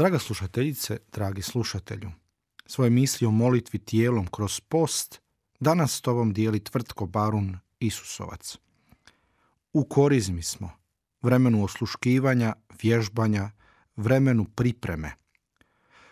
Draga 0.00 0.18
slušateljice, 0.18 0.98
dragi 1.12 1.42
slušatelju, 1.42 2.10
svoje 2.66 2.90
misli 2.90 3.26
o 3.26 3.30
molitvi 3.30 3.78
tijelom 3.78 4.26
kroz 4.26 4.60
post 4.60 5.20
danas 5.58 5.96
s 5.96 6.00
tobom 6.00 6.32
dijeli 6.32 6.64
tvrtko 6.64 7.06
Barun 7.06 7.58
Isusovac. 7.80 8.56
U 9.72 9.84
korizmi 9.84 10.42
smo, 10.42 10.70
vremenu 11.22 11.64
osluškivanja, 11.64 12.52
vježbanja, 12.82 13.50
vremenu 13.96 14.44
pripreme. 14.44 15.12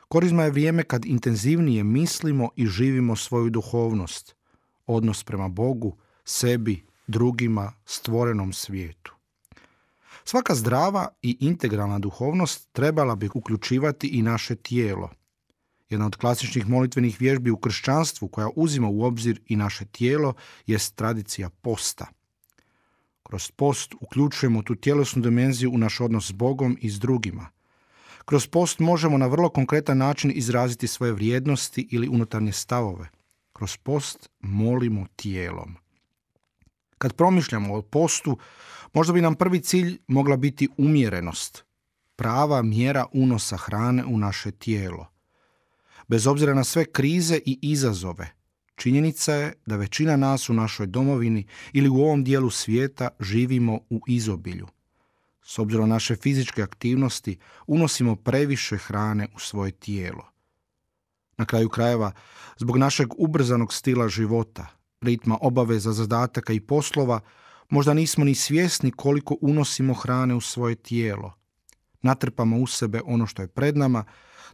Korizma 0.09 0.43
je 0.43 0.51
vrijeme 0.51 0.83
kad 0.83 1.05
intenzivnije 1.05 1.85
mislimo 1.85 2.51
i 2.57 2.67
živimo 2.67 3.17
svoju 3.17 3.51
duhovnost, 3.51 4.37
odnos 4.87 5.25
prema 5.25 5.49
Bogu, 5.49 5.97
sebi, 6.25 6.87
drugima, 7.07 7.73
stvorenom 7.85 8.53
svijetu. 8.53 9.18
Svaka 10.31 10.55
zdrava 10.55 11.09
i 11.23 11.37
integralna 11.41 11.99
duhovnost 11.99 12.69
trebala 12.73 13.17
bi 13.17 13.31
uključivati 13.35 14.09
i 14.09 14.23
naše 14.23 14.57
tijelo. 14.57 15.11
Jedna 15.89 16.07
od 16.07 16.17
klasičnih 16.17 16.69
molitvenih 16.69 17.21
vježbi 17.21 17.51
u 17.51 17.57
kršćanstvu 17.57 18.29
koja 18.29 18.49
uzima 18.57 18.89
u 18.89 19.03
obzir 19.03 19.41
i 19.47 19.57
naše 19.57 19.85
tijelo 19.85 20.35
jest 20.67 20.95
tradicija 20.95 21.51
posta. 21.51 22.07
Kroz 23.23 23.51
post 23.51 23.95
uključujemo 24.01 24.63
tu 24.63 24.75
tjelesnu 24.75 25.23
dimenziju 25.23 25.71
u 25.73 25.79
naš 25.79 26.01
odnos 26.01 26.29
s 26.29 26.33
Bogom 26.33 26.79
i 26.81 26.91
s 26.91 26.99
drugima. 26.99 27.49
Kroz 28.25 28.47
post 28.47 28.79
možemo 28.79 29.19
na 29.19 29.27
vrlo 29.27 29.49
konkretan 29.49 29.99
način 29.99 30.33
izraziti 30.35 30.87
svoje 30.87 31.13
vrijednosti 31.13 31.89
ili 31.91 32.09
unutarnje 32.09 32.53
stavove. 32.53 33.09
Kroz 33.53 33.77
post 33.77 34.31
molimo 34.41 35.07
tijelom. 35.17 35.77
Kad 36.99 37.13
promišljamo 37.13 37.75
o 37.75 37.83
postu, 37.83 38.39
možda 38.93 39.13
bi 39.13 39.21
nam 39.21 39.35
prvi 39.35 39.61
cilj 39.61 39.99
mogla 40.07 40.37
biti 40.37 40.69
umjerenost, 40.77 41.65
prava 42.17 42.63
mjera 42.63 43.07
unosa 43.13 43.57
hrane 43.57 44.05
u 44.05 44.19
naše 44.19 44.51
tijelo. 44.51 45.07
Bez 46.09 46.27
obzira 46.27 46.55
na 46.55 46.65
sve 46.65 46.85
krize 46.85 47.41
i 47.47 47.59
izazove, 47.63 48.31
činjenica 48.75 49.33
je 49.33 49.53
da 49.67 49.77
većina 49.77 50.17
nas 50.17 50.49
u 50.49 50.53
našoj 50.53 50.87
domovini 50.87 51.47
ili 51.73 51.89
u 51.89 51.97
ovom 51.97 52.25
dijelu 52.25 52.51
svijeta 52.51 53.09
živimo 53.21 53.81
u 53.91 54.01
izobilju. 54.07 54.67
S 55.43 55.59
obzirom 55.59 55.89
na 55.89 55.95
naše 55.95 56.17
fizičke 56.17 56.63
aktivnosti, 56.63 57.39
unosimo 57.67 58.17
previše 58.17 58.77
hrane 58.77 59.29
u 59.35 59.39
svoje 59.39 59.71
tijelo. 59.71 60.27
Na 61.39 61.45
kraju 61.45 61.69
krajeva, 61.69 62.13
zbog 62.57 62.77
našeg 62.77 63.09
ubrzanog 63.19 63.73
stila 63.73 64.09
života, 64.09 64.67
ritma 65.01 65.39
obaveza, 65.41 65.93
zadataka 65.93 66.53
i 66.53 66.61
poslova, 66.61 67.21
možda 67.69 67.95
nismo 67.95 68.25
ni 68.25 68.35
svjesni 68.35 68.91
koliko 68.91 69.37
unosimo 69.41 69.95
hrane 69.95 70.35
u 70.35 70.41
svoje 70.41 70.75
tijelo. 70.75 71.33
Natrpamo 72.03 72.57
u 72.57 72.67
sebe 72.67 73.01
ono 73.05 73.27
što 73.27 73.43
je 73.43 73.49
pred 73.49 73.77
nama, 73.77 74.05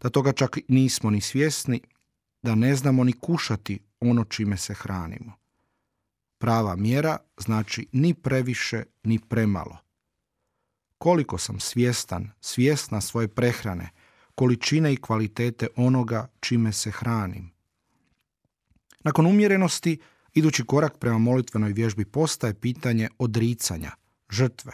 da 0.02 0.10
toga 0.10 0.32
čak 0.32 0.58
nismo 0.68 1.10
ni 1.10 1.20
svjesni, 1.20 1.80
da 2.42 2.54
ne 2.54 2.76
znamo 2.76 3.04
ni 3.04 3.12
kušati 3.12 3.78
ono 4.00 4.24
čime 4.24 4.56
se 4.56 4.74
hranimo. 4.74 5.32
Prava 6.38 6.76
mjera 6.76 7.18
znači 7.38 7.86
ni 7.92 8.14
previše, 8.14 8.84
ni 9.03 9.19
premalo. 9.19 9.78
Koliko 10.98 11.38
sam 11.38 11.60
svjestan, 11.60 12.30
svjesna 12.41 13.00
svoje 13.00 13.28
prehrane, 13.28 13.91
količine 14.34 14.92
i 14.92 14.97
kvalitete 14.97 15.66
onoga 15.76 16.28
čime 16.41 16.72
se 16.72 16.91
hranim. 16.91 17.50
Nakon 19.04 19.26
umjerenosti, 19.26 19.98
Idući 20.34 20.65
korak 20.65 20.99
prema 20.99 21.19
molitvenoj 21.19 21.72
vježbi 21.72 22.05
postaje 22.05 22.55
pitanje 22.55 23.09
odricanja, 23.19 23.91
žrtve. 24.31 24.72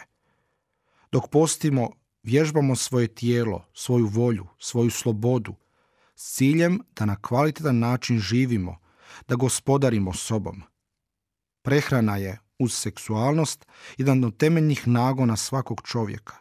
Dok 1.11 1.29
postimo, 1.29 1.89
vježbamo 2.23 2.75
svoje 2.75 3.07
tijelo, 3.07 3.65
svoju 3.73 4.07
volju, 4.07 4.47
svoju 4.59 4.89
slobodu, 4.89 5.55
s 6.15 6.35
ciljem 6.35 6.81
da 6.95 7.05
na 7.05 7.15
kvalitetan 7.21 7.79
način 7.79 8.19
živimo, 8.19 8.77
da 9.27 9.35
gospodarimo 9.35 10.13
sobom. 10.13 10.61
Prehrana 11.61 12.17
je, 12.17 12.39
uz 12.59 12.73
seksualnost, 12.73 13.65
jedan 13.97 14.23
od 14.23 14.37
temeljnih 14.37 14.87
nagona 14.87 15.37
svakog 15.37 15.81
čovjeka. 15.85 16.35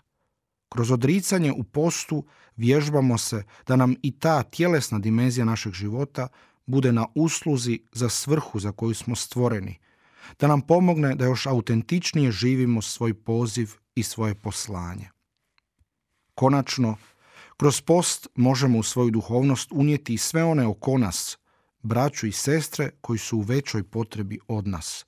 Kroz 0.68 0.90
odricanje 0.90 1.52
u 1.52 1.64
postu 1.64 2.24
vježbamo 2.56 3.18
se 3.18 3.42
da 3.66 3.76
nam 3.76 3.94
i 4.02 4.18
ta 4.18 4.42
tjelesna 4.42 4.98
dimenzija 4.98 5.44
našeg 5.44 5.72
života 5.72 6.28
bude 6.70 6.92
na 6.92 7.06
usluzi 7.14 7.80
za 7.92 8.08
svrhu 8.08 8.60
za 8.60 8.72
koju 8.72 8.94
smo 8.94 9.16
stvoreni, 9.16 9.78
da 10.38 10.46
nam 10.46 10.60
pomogne 10.60 11.14
da 11.14 11.24
još 11.24 11.46
autentičnije 11.46 12.32
živimo 12.32 12.82
svoj 12.82 13.14
poziv 13.14 13.70
i 13.94 14.02
svoje 14.02 14.34
poslanje. 14.34 15.10
Konačno, 16.34 16.96
kroz 17.56 17.80
post 17.80 18.28
možemo 18.34 18.78
u 18.78 18.82
svoju 18.82 19.10
duhovnost 19.10 19.72
unijeti 19.72 20.14
i 20.14 20.18
sve 20.18 20.44
one 20.44 20.66
oko 20.66 20.98
nas, 20.98 21.38
braću 21.82 22.26
i 22.26 22.32
sestre 22.32 22.90
koji 23.00 23.18
su 23.18 23.38
u 23.38 23.40
većoj 23.40 23.82
potrebi 23.82 24.38
od 24.48 24.66
nas. 24.66 25.06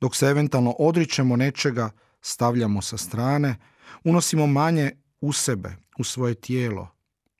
Dok 0.00 0.16
se 0.16 0.26
eventualno 0.26 0.70
odričemo 0.78 1.36
nečega, 1.36 1.90
stavljamo 2.20 2.82
sa 2.82 2.96
strane, 2.96 3.56
unosimo 4.04 4.46
manje 4.46 4.90
u 5.20 5.32
sebe, 5.32 5.76
u 5.98 6.04
svoje 6.04 6.34
tijelo. 6.34 6.88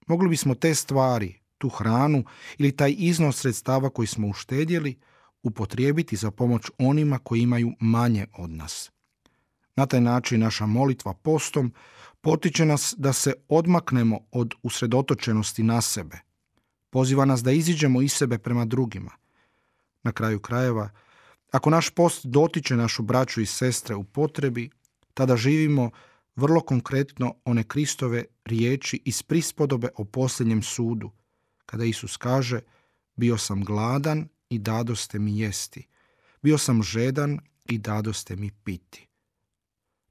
Mogli 0.07 0.29
bismo 0.29 0.55
te 0.55 0.75
stvari, 0.75 1.41
tu 1.59 1.69
hranu 1.69 2.25
ili 2.59 2.77
taj 2.77 2.95
iznos 2.99 3.41
sredstava 3.41 3.91
koji 3.91 4.07
smo 4.07 4.29
uštedjeli 4.29 4.99
upotrijebiti 5.43 6.17
za 6.17 6.31
pomoć 6.31 6.71
onima 6.79 7.19
koji 7.19 7.41
imaju 7.41 7.73
manje 7.81 8.27
od 8.39 8.51
nas. 8.51 8.91
Na 9.77 9.87
taj 9.87 10.01
način 10.01 10.41
naša 10.41 10.67
molitva 10.67 11.15
postom 11.15 11.73
potiče 12.21 12.65
nas 12.65 12.95
da 12.99 13.13
se 13.13 13.35
odmaknemo 13.49 14.19
od 14.31 14.55
usredotočenosti 14.63 15.63
na 15.63 15.81
sebe. 15.81 16.19
Poziva 16.91 17.25
nas 17.25 17.43
da 17.43 17.53
iziđemo 17.53 18.03
iz 18.03 18.13
sebe 18.13 18.39
prema 18.39 18.65
drugima. 18.65 19.11
Na 20.03 20.13
kraju 20.13 20.41
krajeva, 20.41 20.91
ako 21.53 21.71
naš 21.71 21.91
post 21.91 22.27
dotiče 22.27 22.77
našu 22.77 23.03
braću 23.03 23.41
i 23.41 23.47
sestre 23.47 23.95
u 23.95 24.05
potrebi, 24.05 24.71
tada 25.15 25.37
živimo 25.37 25.91
vrlo 26.37 26.61
konkretno 26.61 27.35
one 27.45 27.65
Kristove 27.65 28.25
riječi 28.45 29.03
iz 29.05 29.23
prispodobe 29.23 29.89
o 29.97 30.05
posljednjem 30.05 30.63
sudu– 30.63 31.11
kada 31.67 31.85
Isus 31.85 32.17
kaže 32.17 32.61
bio 33.17 33.39
sam 33.39 33.65
gladan 33.65 34.29
i 34.49 34.59
dadoste 34.59 35.19
mi 35.19 35.39
jesti, 35.39 35.87
bio 36.43 36.59
sam 36.59 36.83
žedan 36.83 37.39
i 37.65 37.79
dadoste 37.79 38.37
mi 38.37 38.51
piti. 38.65 39.07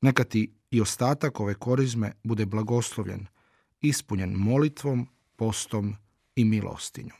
Neka 0.01 0.23
ti 0.23 0.53
i 0.71 0.81
ostatak 0.81 1.39
ove 1.39 1.53
korizme 1.53 2.11
bude 2.23 2.45
blagoslovljen, 2.45 3.25
ispunjen 3.81 4.33
molitvom, 4.33 5.07
postom 5.35 5.95
i 6.35 6.45
milostinjom. 6.45 7.17